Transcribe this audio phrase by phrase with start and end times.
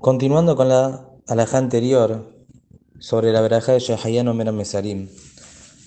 [0.00, 2.32] Continuando con la alhaja anterior
[3.00, 5.08] sobre la veraja de Shahayano Mera Mesarim.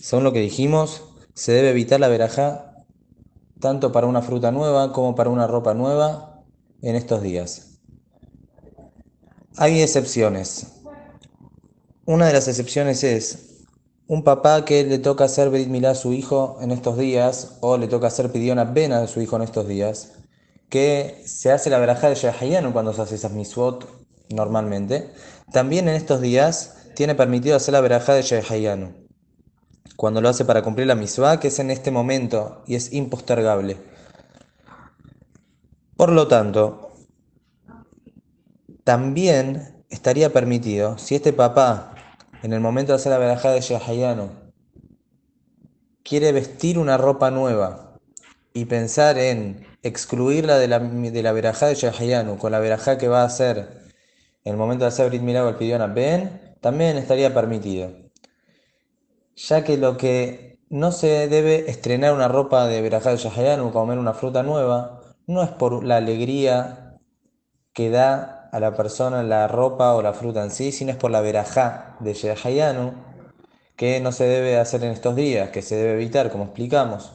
[0.01, 1.03] Según lo que dijimos,
[1.33, 2.75] se debe evitar la veraja
[3.61, 6.43] tanto para una fruta nueva como para una ropa nueva
[6.81, 7.79] en estos días.
[9.55, 10.67] Hay excepciones.
[12.05, 13.63] Una de las excepciones es
[14.07, 17.77] un papá que le toca hacer Brit Milá a su hijo en estos días o
[17.77, 20.17] le toca hacer pidiona pena a su hijo en estos días
[20.71, 23.33] que se hace la verajá de Shahayanu cuando se hace esas
[24.33, 25.11] normalmente.
[25.51, 28.93] También en estos días tiene permitido hacer la verajá de Shahayanu.
[29.95, 33.77] Cuando lo hace para cumplir la misvá, que es en este momento y es impostergable.
[35.95, 36.93] Por lo tanto,
[38.83, 41.95] también estaría permitido, si este papá,
[42.41, 44.29] en el momento de hacer la verajá de Shahayanu,
[46.03, 47.93] quiere vestir una ropa nueva
[48.53, 53.07] y pensar en excluirla de la, de la verajá de Shahayanu con la verajá que
[53.07, 53.90] va a hacer
[54.43, 57.91] en el momento de hacer Brit Milá o el pidión a Ben, también estaría permitido.
[59.35, 63.97] Ya que lo que no se debe estrenar una ropa de verajá de o comer
[63.97, 66.99] una fruta nueva, no es por la alegría
[67.73, 71.11] que da a la persona la ropa o la fruta en sí, sino es por
[71.11, 72.93] la verajá de Shahayanu,
[73.75, 77.11] que no se debe hacer en estos días, que se debe evitar, como explicamos.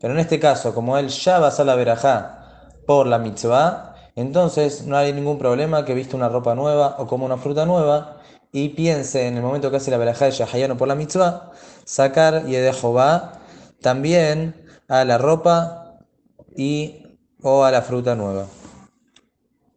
[0.00, 4.86] Pero en este caso, como él ya va a la verajá por la mitzvah, entonces
[4.86, 8.18] no hay ningún problema que viste una ropa nueva o como una fruta nueva
[8.52, 11.52] y piense en el momento que hace la verajá de Shahayano por la mitzvah,
[11.84, 13.40] sacar y de Jehová
[13.80, 14.54] también
[14.88, 15.98] a la ropa
[16.56, 17.06] y
[17.42, 18.46] o a la fruta nueva.